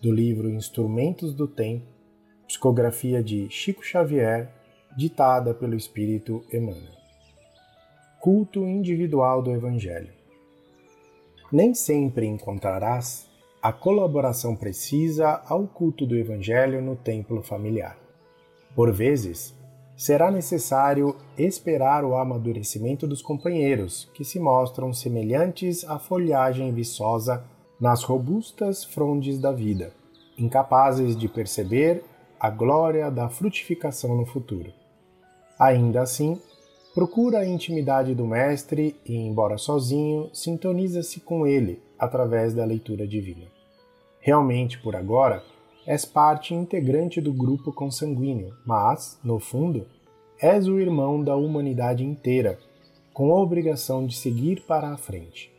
[0.00, 1.86] do livro Instrumentos do Tempo,
[2.46, 4.52] psicografia de Chico Xavier,
[4.96, 6.96] ditada pelo Espírito Emmanuel.
[8.20, 10.12] Culto Individual do Evangelho.
[11.52, 13.28] Nem sempre encontrarás
[13.62, 17.98] a colaboração precisa ao culto do Evangelho no templo familiar.
[18.74, 19.54] Por vezes,
[19.96, 27.44] será necessário esperar o amadurecimento dos companheiros, que se mostram semelhantes à folhagem viçosa
[27.80, 29.92] nas robustas frondes da vida,
[30.38, 32.02] incapazes de perceber
[32.38, 34.72] a glória da frutificação no futuro.
[35.58, 36.40] Ainda assim,
[36.94, 43.46] procura a intimidade do Mestre e, embora sozinho, sintoniza-se com ele através da leitura divina.
[44.20, 45.42] Realmente, por agora,
[45.86, 49.86] és parte integrante do grupo consanguíneo, mas, no fundo,
[50.40, 52.58] és o irmão da humanidade inteira,
[53.14, 55.50] com a obrigação de seguir para a frente.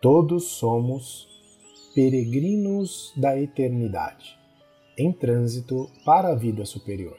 [0.00, 1.28] Todos somos
[1.94, 4.38] peregrinos da eternidade,
[4.96, 7.18] em trânsito para a vida superior.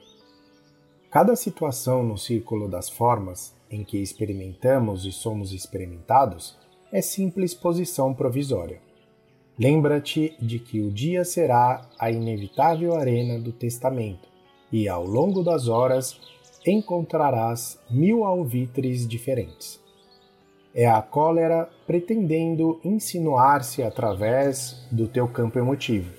[1.09, 6.57] Cada situação no círculo das formas em que experimentamos e somos experimentados
[6.91, 8.81] é simples posição provisória
[9.59, 14.29] Lembra-te de que o dia será a inevitável arena do testamento,
[14.71, 16.17] e ao longo das horas
[16.65, 19.77] encontrarás mil alvitres diferentes.
[20.73, 26.13] É a cólera pretendendo insinuar-se através do teu campo emotivo.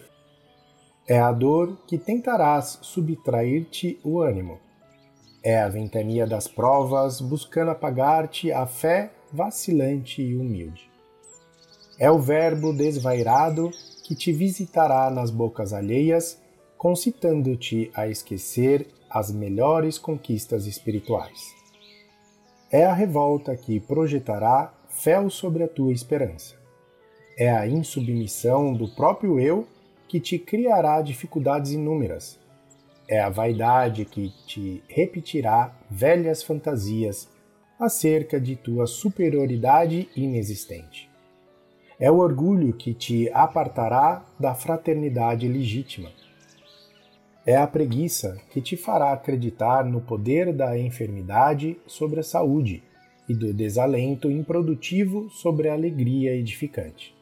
[1.06, 4.58] É a dor que tentarás subtrair-te o ânimo.
[5.42, 10.90] É a ventania das provas buscando apagar-te a fé vacilante e humilde.
[11.98, 13.70] É o Verbo desvairado
[14.04, 16.40] que te visitará nas bocas alheias,
[16.76, 21.59] concitando-te a esquecer as melhores conquistas espirituais.
[22.72, 26.54] É a revolta que projetará fel sobre a tua esperança.
[27.36, 29.66] É a insubmissão do próprio eu
[30.06, 32.38] que te criará dificuldades inúmeras.
[33.08, 37.28] É a vaidade que te repetirá velhas fantasias
[37.76, 41.10] acerca de tua superioridade inexistente.
[41.98, 46.12] É o orgulho que te apartará da fraternidade legítima.
[47.50, 52.80] É a preguiça que te fará acreditar no poder da enfermidade sobre a saúde
[53.28, 57.12] e do desalento improdutivo sobre a alegria edificante.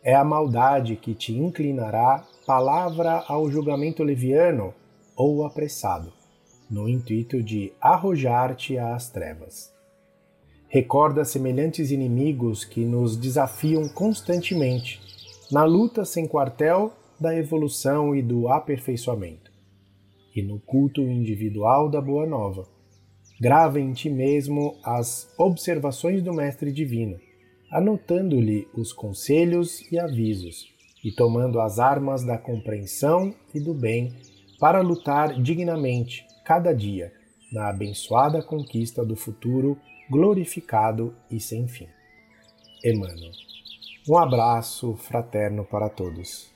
[0.00, 4.72] É a maldade que te inclinará palavra ao julgamento leviano
[5.16, 6.12] ou apressado,
[6.70, 9.74] no intuito de arrojar-te às trevas
[10.68, 15.00] recorda semelhantes inimigos que nos desafiam constantemente
[15.50, 19.50] na luta sem quartel da evolução e do aperfeiçoamento.
[20.34, 22.66] E no culto individual da Boa Nova,
[23.40, 27.18] grava em ti mesmo as observações do Mestre Divino,
[27.70, 30.66] anotando-lhe os conselhos e avisos,
[31.04, 34.12] e tomando as armas da compreensão e do bem
[34.58, 37.12] para lutar dignamente, cada dia,
[37.52, 39.78] na abençoada conquista do futuro
[40.10, 41.88] glorificado e sem fim.
[42.84, 43.32] Emmanuel.
[44.08, 46.55] Um abraço fraterno para todos.